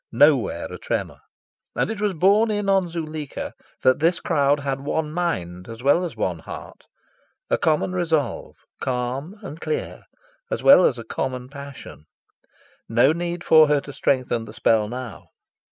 [0.11, 1.19] Nowhere a tremour.
[1.75, 3.53] And it was borne in on Zuleika
[3.83, 6.85] that this crowd had one mind as well as one heart
[7.51, 10.05] a common resolve, calm and clear,
[10.49, 12.05] as well as a common passion.
[12.89, 15.27] No need for her to strengthen the spell now.